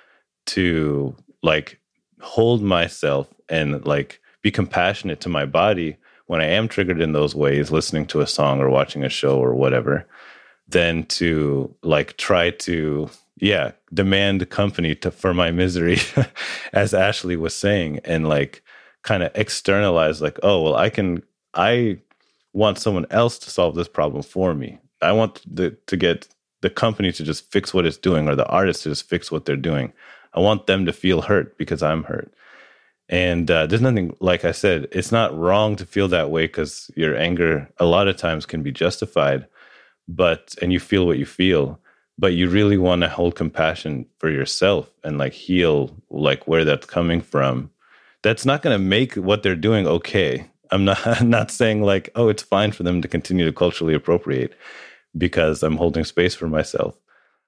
[0.45, 1.81] to like
[2.25, 7.35] hold myself and like be compassionate to my body when I am triggered in those
[7.35, 10.07] ways, listening to a song or watching a show or whatever,
[10.67, 15.99] than to like try to yeah demand company to for my misery,
[16.73, 18.63] as Ashley was saying, and like
[19.03, 21.21] kind of externalize like oh well I can
[21.53, 21.99] I
[22.53, 24.79] want someone else to solve this problem for me.
[25.01, 26.27] I want the, to get
[26.61, 29.45] the company to just fix what it's doing or the artist to just fix what
[29.45, 29.93] they're doing.
[30.35, 32.31] I want them to feel hurt because I'm hurt.
[33.07, 36.91] And uh, there's nothing, like I said, it's not wrong to feel that way because
[36.95, 39.45] your anger a lot of times can be justified,
[40.07, 41.79] but, and you feel what you feel,
[42.17, 46.87] but you really want to hold compassion for yourself and like heal like where that's
[46.87, 47.69] coming from.
[48.23, 50.49] That's not going to make what they're doing okay.
[50.71, 53.93] I'm not, I'm not saying like, oh, it's fine for them to continue to culturally
[53.93, 54.53] appropriate
[55.15, 56.95] because I'm holding space for myself.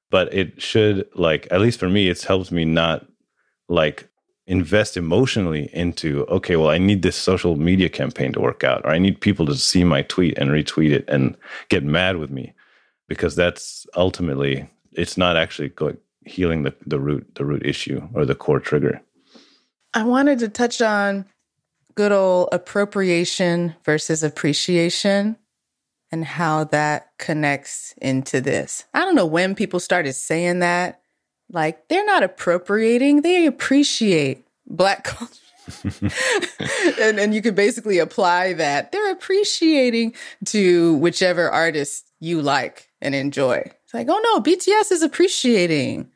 [0.10, 3.06] But it should like, at least for me, it's helped me not
[3.68, 4.10] like
[4.46, 8.92] invest emotionally into okay well i need this social media campaign to work out or
[8.92, 11.36] i need people to see my tweet and retweet it and
[11.68, 12.54] get mad with me
[13.10, 18.26] because that's ultimately it's not actually going healing the, the root the root issue or
[18.26, 19.02] the core trigger.
[19.94, 21.26] I wanted to touch on
[21.96, 25.38] good old appropriation versus appreciation
[26.12, 28.86] and how that connects into this.
[28.94, 31.02] I don't know when people started saying that.
[31.50, 35.34] Like, they're not appropriating, they appreciate Black culture.
[37.02, 38.92] and, and you could basically apply that.
[38.92, 40.14] They're appreciating
[40.46, 43.64] to whichever artist you like and enjoy.
[43.84, 46.10] It's like, oh no, BTS is appreciating.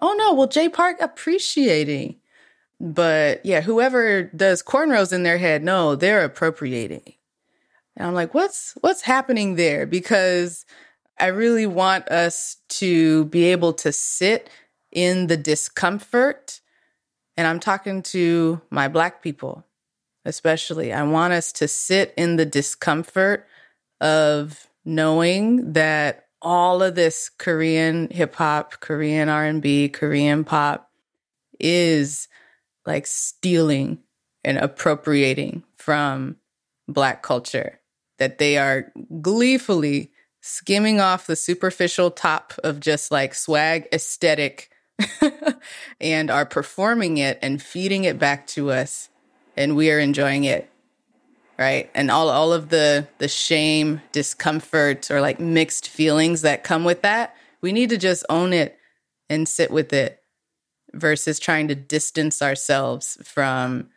[0.00, 2.16] Oh no, well, Jay Park appreciating.
[2.80, 7.14] But yeah, whoever does cornrows in their head, no, they're appropriating.
[8.00, 9.84] And I'm like, what's what's happening there?
[9.84, 10.64] Because
[11.18, 14.48] I really want us to be able to sit
[14.90, 16.62] in the discomfort.
[17.36, 19.66] And I'm talking to my black people,
[20.24, 20.94] especially.
[20.94, 23.46] I want us to sit in the discomfort
[24.00, 30.90] of knowing that all of this Korean hip hop, Korean R&B, Korean pop
[31.58, 32.28] is
[32.86, 33.98] like stealing
[34.42, 36.36] and appropriating from
[36.88, 37.79] black culture
[38.20, 44.70] that they are gleefully skimming off the superficial top of just like swag aesthetic
[46.00, 49.08] and are performing it and feeding it back to us
[49.56, 50.70] and we are enjoying it
[51.58, 51.90] right?
[51.94, 57.02] And all all of the the shame discomfort or like mixed feelings that come with
[57.02, 58.78] that we need to just own it
[59.28, 60.22] and sit with it
[60.92, 63.88] versus trying to distance ourselves from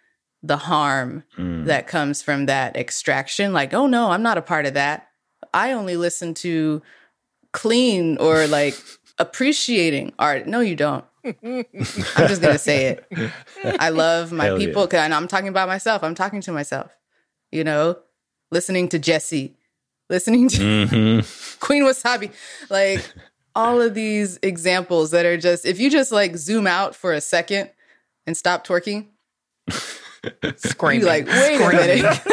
[0.43, 1.65] the harm Mm.
[1.65, 5.07] that comes from that extraction like oh no i'm not a part of that
[5.53, 6.81] i only listen to
[7.53, 8.75] clean or like
[9.19, 11.65] appreciating art no you don't i'm
[12.27, 13.31] just gonna say it
[13.79, 14.67] i love my Hell yeah.
[14.67, 16.91] people 'cause- and i'm talking about myself i'm talking to myself
[17.51, 17.97] you know
[18.51, 19.53] listening to Jessi
[20.09, 21.59] listening to Mhm.
[21.59, 22.31] Queen Wasabi.
[22.69, 23.03] Like
[23.55, 27.21] all of these examples that are just, if you just like zoom out for a
[27.21, 27.69] second
[28.27, 29.07] and stop twerking,
[30.57, 31.01] Screaming.
[31.01, 32.03] you like, wait a Screaming.
[32.03, 32.23] minute.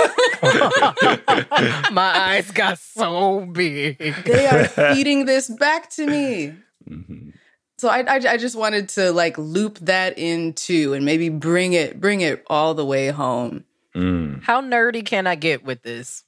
[1.92, 3.98] My eyes got so big.
[4.24, 6.54] they are feeding this back to me.
[6.88, 7.32] Mhm.
[7.78, 11.98] So I, I, I just wanted to like loop that into and maybe bring it,
[12.00, 14.40] bring it all the way home Mm.
[14.44, 16.22] How nerdy can I get with this?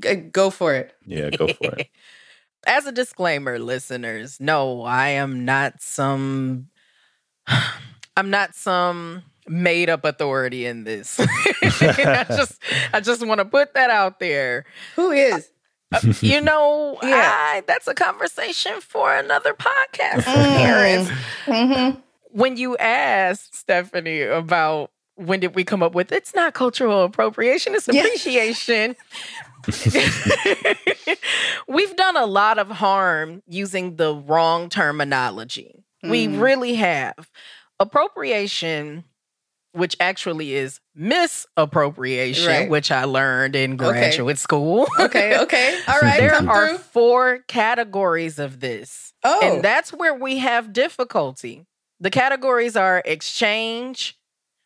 [0.00, 0.94] G- Go for it.
[1.04, 1.88] Yeah, go for it.
[2.68, 6.68] As a disclaimer, listeners, no, I am not some
[8.16, 11.18] I'm not some made up authority in this.
[11.62, 12.62] I just
[12.94, 14.64] I just want to put that out there.
[14.96, 15.50] Who is?
[16.22, 17.30] You know, Yeah.
[17.34, 20.22] I, that's a conversation for another podcast.
[20.22, 21.10] Parents.
[21.46, 21.98] Mm-hmm.
[22.30, 27.74] When you asked Stephanie about when did we come up with it's not cultural appropriation,
[27.74, 28.02] it's Yeah.
[28.02, 28.94] appreciation.
[31.68, 35.84] We've done a lot of harm using the wrong terminology.
[36.02, 36.40] We Mm.
[36.40, 37.28] really have.
[37.78, 39.04] Appropriation,
[39.72, 42.68] which actually is misappropriation, Right.
[42.70, 43.84] which I learned in Okay.
[43.84, 44.88] graduate school.
[44.98, 45.78] Okay, okay.
[45.88, 46.18] All right.
[46.20, 46.78] there are through.
[46.78, 49.12] four categories of this.
[49.24, 49.40] Oh.
[49.42, 51.66] And that's where we have difficulty.
[52.00, 54.16] The categories are exchange,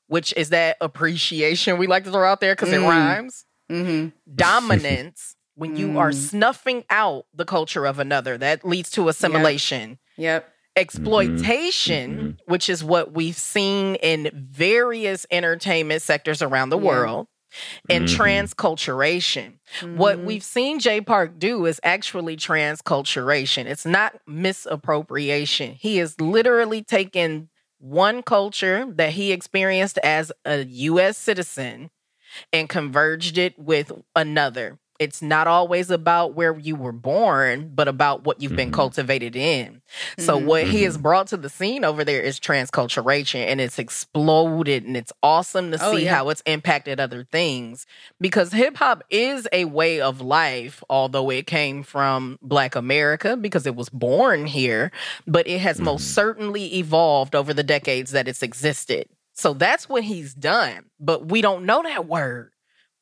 [0.07, 2.89] which is that appreciation we like to throw out there because it Mm.
[2.89, 3.45] rhymes.
[3.71, 4.09] Mm-hmm.
[4.35, 6.15] Dominance, when you are Mm.
[6.15, 9.99] snuffing out the culture of another, that leads to assimilation.
[10.17, 10.49] Yep.
[10.77, 16.85] Exploitation, which is what we've seen in various entertainment sectors around the Yeah.
[16.85, 17.27] world,
[17.89, 18.17] and Mhm.
[18.17, 19.59] transculturation.
[19.97, 20.25] What Mhm.
[20.25, 23.67] we've seen Jay Park do is actually transculturation.
[23.67, 25.75] It's not misappropriation.
[25.75, 31.91] He is literally taken one culture that he experienced as a US citizen
[32.53, 34.79] and converged it with another.
[35.01, 38.75] It's not always about where you were born, but about what you've been Mhm.
[38.75, 39.83] cultivated in.
[40.19, 40.45] So Mhm.
[40.45, 44.97] what he has brought to the scene over there is transculturation and it's exploded and
[44.97, 46.15] it's awesome to see Oh, yeah.
[46.15, 47.87] how it's impacted other things
[48.21, 53.67] because hip hop is a way of life although it came from black America because
[53.67, 54.93] it was born here
[55.27, 56.15] but it has most Mhm.
[56.15, 59.09] certainly evolved over the decades that it's existed.
[59.37, 62.53] So that's what he's done, but we don't know that word.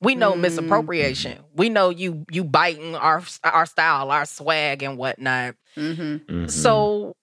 [0.02, 0.40] We know Mm.
[0.40, 1.38] misappropriation.
[1.56, 5.54] We know you you biting our our style, our swag and whatnot.
[5.76, 6.34] Mm-hmm.
[6.44, 6.50] Mhm.
[6.50, 7.14] So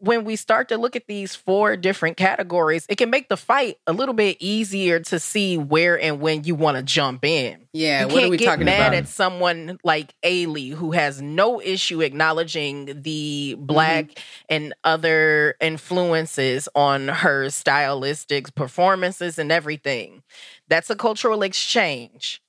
[0.00, 3.78] when we start to look at these four different categories, it can make the fight
[3.84, 7.66] a little bit easier to see where and when you want to jump in.
[7.72, 8.02] Yeah.
[8.02, 8.94] you what are can't we get talking mad about?
[8.94, 14.22] at someone like Ailee who has no issue acknowledging the black Mm-hmm.
[14.50, 20.22] and other influences on her stylistics, performances and everything.
[20.68, 22.42] That's a cultural exchange.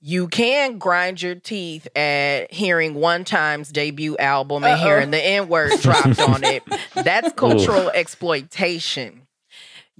[0.00, 4.84] You can grind your teeth at hearing one time's debut album and Uh-oh.
[4.84, 6.62] hearing the N word dropped on it.
[6.94, 9.27] That's cultural exploitation.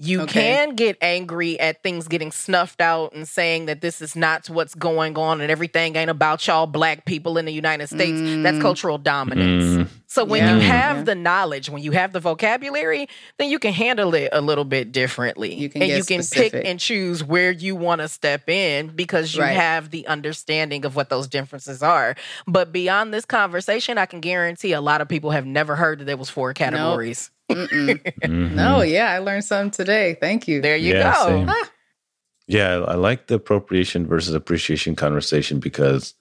[0.01, 0.41] You Okay.
[0.41, 4.77] can get angry at things getting snuffed out and saying that this is not what's
[4.77, 8.21] going on and everything ain't about y'all black people in the United States.
[8.21, 8.63] That's Mm.
[8.63, 9.65] cultural dominance.
[9.65, 9.89] Mm.
[10.07, 10.55] So when Yeah.
[10.55, 11.03] you have Yeah.
[11.03, 13.09] the knowledge, when you have the vocabulary,
[13.39, 15.53] then you can handle it a little bit differently.
[15.55, 16.53] You can and get you can specific.
[16.53, 19.57] pick and choose where you want to step in because you Right.
[19.57, 22.15] have the understanding of what those differences are.
[22.47, 26.05] But beyond this conversation, I can guarantee a lot of people have never heard that
[26.05, 27.31] there was four categories.
[27.31, 27.38] Mm-mm.
[27.51, 28.53] Mhm.
[28.55, 30.17] no, yeah, I learned something today.
[30.21, 30.61] Thank you.
[30.61, 31.47] There you Yeah, go.
[31.49, 31.71] Ah.
[32.47, 36.15] Yeah, I I like the appropriation versus appreciation conversation because,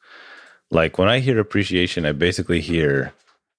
[0.71, 3.13] like, when I hear appreciation, I basically hear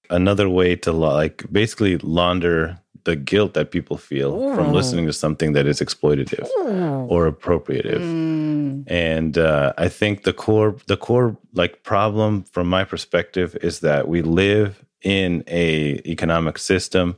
[0.09, 5.53] another way to like basically launder the guilt that people feel from listening to something
[5.53, 7.05] that is exploitative Ooh.
[7.07, 8.01] or appropriative.
[8.01, 8.83] Mm.
[8.87, 14.07] And uh, I think the core, the core like problem from my perspective is that
[14.07, 17.15] we live in a economic system,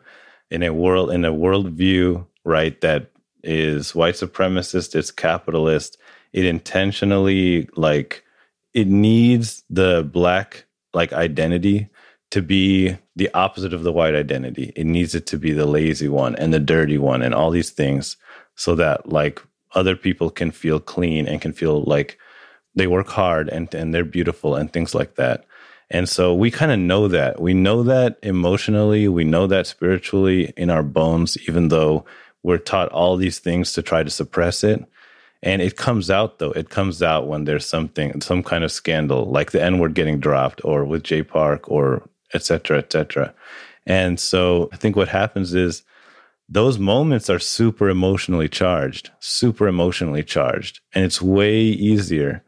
[0.51, 2.79] in a world, in a worldview, right?
[2.81, 3.09] That
[3.43, 5.97] is white supremacist, it's capitalist.
[6.33, 8.23] It intentionally like
[8.73, 11.89] it needs the black like identity
[12.31, 14.71] to be the opposite of the white identity.
[14.75, 17.71] It needs it to be the lazy one and the dirty one and all these
[17.71, 18.17] things
[18.55, 19.41] so that like
[19.73, 22.17] other people can feel clean and can feel like
[22.75, 25.45] they work hard and, and they're beautiful and things like that.
[25.93, 27.41] And so we kind of know that.
[27.41, 32.05] We know that emotionally, we know that spiritually in our bones, even though
[32.43, 34.83] we're taught all these things to try to suppress it.
[35.43, 36.51] And it comes out though.
[36.51, 40.19] It comes out when there's something, some kind of scandal, like the N word getting
[40.19, 43.33] dropped, or with Jay Park, or et cetera, et cetera.
[43.85, 45.83] And so I think what happens is
[46.47, 50.79] those moments are super emotionally charged, super emotionally charged.
[50.93, 52.43] And it's way easier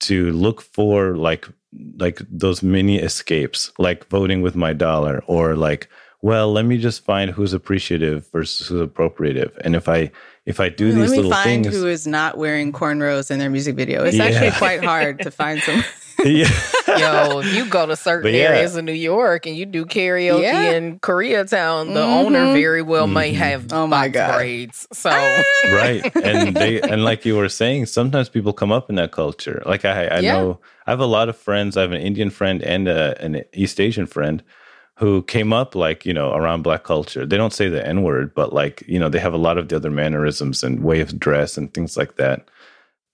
[0.00, 1.46] to look for like
[1.98, 5.88] like those mini escapes, like voting with my dollar, or like,
[6.22, 9.56] well, let me just find who's appreciative versus who's appropriative.
[9.64, 10.10] And if I
[10.46, 13.38] if I do Let these me little find things, who is not wearing cornrows in
[13.38, 14.04] their music video.
[14.04, 14.24] It's Yeah.
[14.24, 15.84] actually quite hard to find some.
[16.24, 16.48] yeah.
[16.98, 18.40] Yo, you go to certain yeah.
[18.48, 20.72] areas of New York and you do karaoke Yeah.
[20.72, 22.24] in Koreatown, the Mhm.
[22.24, 23.36] owner very well may Mhm.
[23.36, 24.34] have Oh my box God.
[24.36, 24.88] braids.
[24.92, 29.12] So right and they and like you were saying sometimes people come up in that
[29.12, 30.32] culture like i i Yeah.
[30.32, 30.60] know
[30.90, 33.78] i have a lot of friends i have an indian friend and a, an east
[33.80, 34.42] asian friend
[34.96, 38.34] who came up like you know around black culture they don't say the n word
[38.34, 41.18] but like you know they have a lot of the other mannerisms and way of
[41.18, 42.48] dress and things like that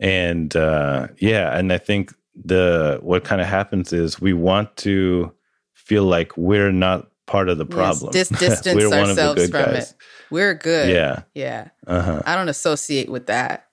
[0.01, 2.15] and uh yeah and i think
[2.45, 5.31] the what kind of happens is we want to
[5.75, 9.23] feel like we're not part of the problem Yes, dis- distance we're one of the
[9.23, 9.97] ourselves good from guys it.
[10.31, 10.91] We're good.
[10.91, 11.69] yeah Yeah.
[11.87, 13.67] uh-huh I don't associate with that.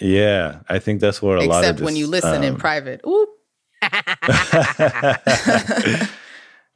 [0.00, 3.00] Yeah, I think that's where a lot of Except when you listen in um, private.
[3.06, 3.28] Ooh.
[3.82, 5.16] Yeah,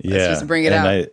[0.03, 0.87] just bring it and out.
[0.87, 1.07] I,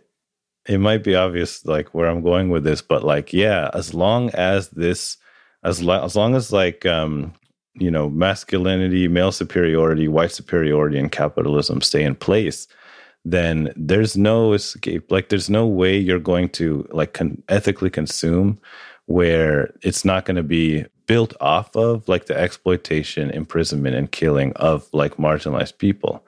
[0.66, 4.30] it might be obvious, like where I'm going with this, but like, yeah, as long
[4.30, 5.16] as this,
[5.64, 7.32] as lo- as long as like, um,
[7.74, 12.66] you know, masculinity, male superiority, white superiority, and capitalism stay in place,
[13.24, 15.10] then there's no escape.
[15.10, 18.58] Like, there's no way you're going to like con- ethically consume
[19.06, 24.52] where it's not going to be built off of like the exploitation, imprisonment, and killing
[24.52, 26.24] of like marginalized people.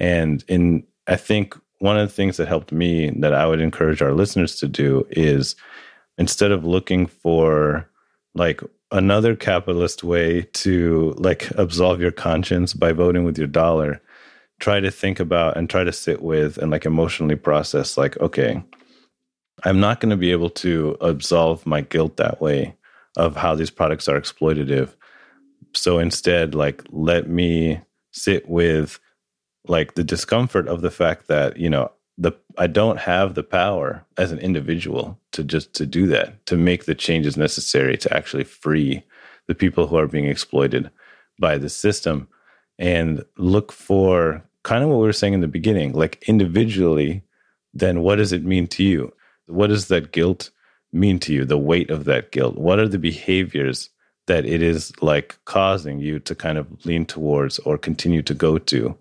[0.00, 4.02] And in, I think one of the things that helped me that I would encourage
[4.02, 5.54] our listeners to do is
[6.18, 7.88] instead of looking for
[8.34, 14.00] like another capitalist way to like absolve your conscience by voting with your dollar,
[14.60, 18.62] try to think about and try to sit with and like emotionally process like, okay,
[19.64, 22.74] I'm not going to be able to absolve my guilt that way
[23.16, 24.94] of how these products are exploitative.
[25.74, 27.80] So instead, like, let me
[28.12, 28.98] sit with
[29.68, 34.04] like the discomfort of the fact that, you know, the I don't have the power
[34.16, 38.44] as an individual to just to do that, to make the changes necessary to actually
[38.44, 39.02] free
[39.48, 40.90] the people who are being exploited
[41.38, 42.28] by the system
[42.78, 47.22] and look for kind of what we were saying in the beginning, like individually,
[47.74, 49.12] then what does it mean to you?
[49.46, 50.50] What does that guilt
[50.96, 51.44] mean to you?
[51.44, 52.56] The weight of that guilt.
[52.56, 53.90] What are the behaviors
[54.26, 58.58] that it is like causing you to kind of lean towards or continue to go
[58.58, 58.96] to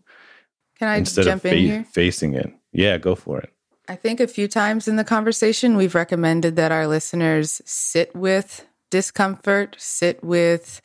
[0.78, 1.86] Can I instead jump of in here?
[1.92, 2.54] facing it?
[2.72, 3.52] Yeah, go for it.
[3.88, 8.66] I think a few times in the conversation, we've recommended that our listeners sit with
[8.90, 10.82] discomfort, sit with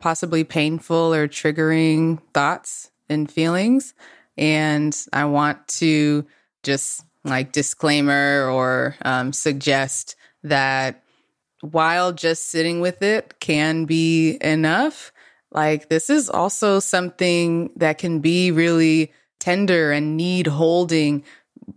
[0.00, 3.94] possibly painful or triggering thoughts and feelings.
[4.36, 6.26] And I want to
[6.62, 11.02] just like disclaimer or um, suggest that
[11.60, 15.12] while just sitting with it can be enough,
[15.50, 21.24] like this is also something that can be really tender and need holding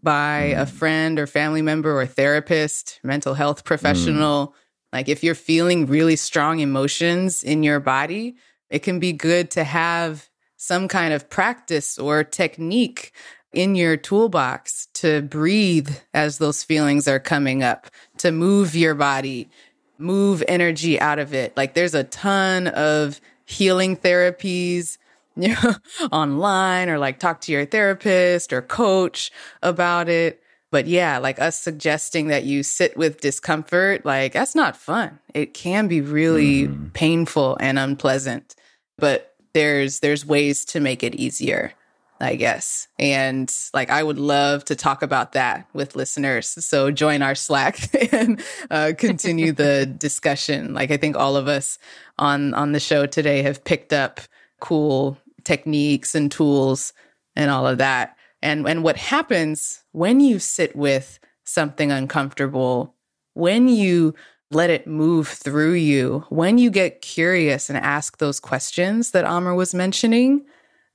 [0.01, 0.69] by a mm.
[0.69, 4.47] friend or family member or therapist, mental health professional.
[4.47, 4.53] Mm.
[4.93, 8.35] Like if you're feeling really strong emotions in your body,
[8.69, 13.11] it can be good to have some kind of practice or technique
[13.55, 17.87] in your toolbox to breathe as those feelings are coming up,
[18.17, 19.49] to move your body,
[19.97, 21.55] move energy out of it.
[21.55, 24.97] Like there's a ton of healing therapies
[25.37, 25.75] you know,
[26.13, 29.31] online or like talk to your therapist or coach
[29.61, 30.41] about it.
[30.71, 35.19] But yeah, like us suggesting that you sit with discomfort, like that's not fun.
[35.33, 36.87] It can be really mm-hmm.
[36.89, 38.55] painful and unpleasant.
[38.97, 41.73] But there's there's ways to make it easier,
[42.19, 42.87] I guess.
[42.97, 46.47] And like I would love to talk about that with listeners.
[46.47, 48.41] So join our Slack and
[48.71, 50.73] uh, continue the discussion.
[50.73, 51.77] Like I think all of us
[52.17, 54.21] on on the show today have picked up
[54.61, 56.93] cool techniques and tools
[57.35, 58.15] and all of that.
[58.41, 62.95] And and what happens when you sit with something uncomfortable,
[63.33, 64.15] when you
[64.51, 69.53] let it move through you, when you get curious and ask those questions that Amr
[69.53, 70.45] was mentioning,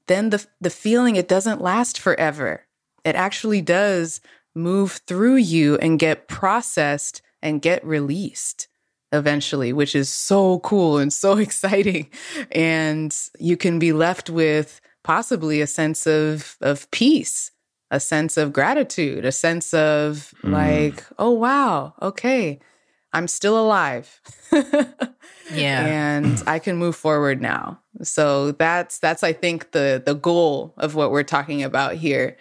[0.07, 2.67] then the the feeling it doesn't last forever.
[3.05, 4.21] It actually does
[4.55, 8.69] move through you and get processed and get released
[9.13, 12.11] eventually, which is so cool and so exciting.
[12.53, 17.51] And you can be left with possibly a sense of of peace,
[17.91, 20.53] a sense of gratitude, a sense of Mm.
[20.53, 22.59] like, oh wow, okay,
[23.13, 24.21] I'm still alive.
[25.53, 25.85] Yeah.
[25.85, 27.81] and I can move forward now.
[28.03, 32.37] So that's that's I think the the goal of what we're talking about here.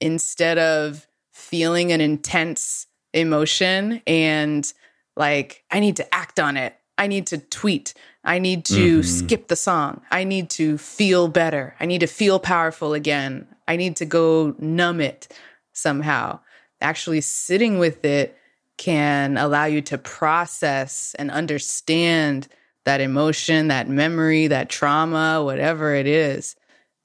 [0.00, 4.72] Instead of feeling an intense emotion and
[5.14, 6.74] like I need to act on it.
[6.96, 7.92] I need to tweet.
[8.24, 9.04] I need to Mhm.
[9.04, 10.00] skip the song.
[10.10, 11.74] I need to feel better.
[11.80, 13.46] I need to feel powerful again.
[13.68, 15.28] I need to go numb it
[15.74, 16.40] somehow.
[16.80, 18.38] Actually sitting with it
[18.76, 22.48] can allow you to process and understand
[22.84, 26.56] that emotion, that memory, that trauma, whatever it is.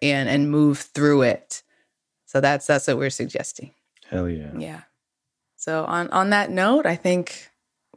[0.01, 1.63] and and move through it.
[2.25, 3.73] So that's that's what we're suggesting.
[4.09, 4.51] Hell yeah.
[4.57, 4.81] Yeah.
[5.57, 7.49] So on on that note, I think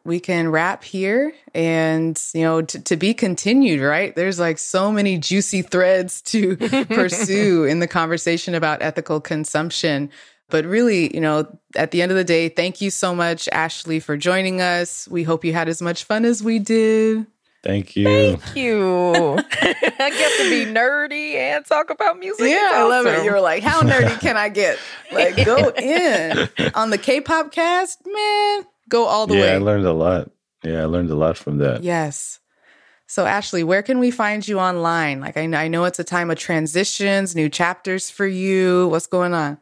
[0.04, 4.90] we can wrap here and you know to, to be continued right there's like so
[4.90, 6.56] many juicy threads to
[6.90, 10.10] pursue in the conversation about ethical consumption
[10.52, 11.44] but really you know
[11.74, 15.24] at the end of the day thank you so much ashley for joining us we
[15.24, 17.26] hope you had as much fun as we did
[17.64, 18.06] Thank you.
[18.06, 19.12] Thank you.
[19.52, 22.48] I get to be nerdy and talk about music.
[22.48, 24.78] yeah It's i love it you were like how nerdy can i get
[25.12, 29.86] like go in on the k-pop cast man go all the yeah, way I learned
[29.86, 30.30] a lot.
[30.62, 31.82] Yeah, I learned a lot from that.
[31.82, 32.38] Yes.
[33.06, 35.20] So, Ashley, where can we find you online?
[35.20, 38.88] Like, I, I know it's a time of transitions, new chapters for you.
[38.88, 39.58] What's going on?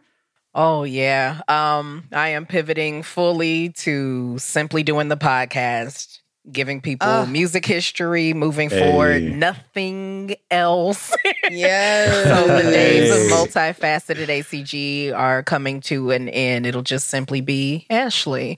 [0.55, 1.43] Oh yeah.
[1.49, 6.20] Um I am pivoting fully to simply doing the podcast,
[6.51, 7.25] giving people Ah.
[7.27, 11.15] music history moving forward, nothing else.
[11.51, 12.29] Yes.
[12.29, 16.65] so the days of multifaceted ACG are coming to an end.
[16.65, 18.57] It'll just simply be Ashley.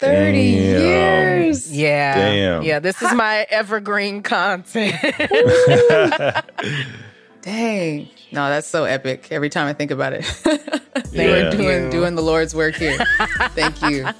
[0.00, 0.80] 30 Damn.
[0.80, 1.76] years.
[1.76, 2.14] Yeah.
[2.14, 2.62] Damn.
[2.62, 4.94] Yeah, this is my evergreen content.
[7.42, 8.08] Dang.
[8.32, 9.28] No, that's so epic.
[9.30, 10.24] Every time I think about it.
[11.12, 11.30] you Yeah.
[11.48, 11.90] are doing, you.
[11.90, 12.98] doing the Lord's work here.
[13.54, 14.04] Thank you.
[14.06, 14.12] All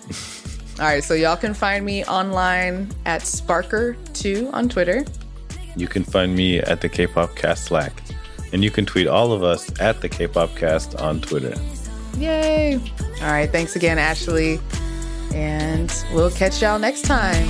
[0.86, 1.04] right.
[1.04, 5.04] So, y'all can find me online at Sparker2 on Twitter.
[5.76, 7.92] you can find me at the K-pop cast Slack,
[8.52, 11.54] and you can tweet all of us at the K-pop cast on Twitter.
[12.18, 12.80] Yay.
[13.22, 13.50] All right.
[13.50, 14.58] Thanks again, Ashley.
[15.34, 17.46] And we'll catch y'all next time.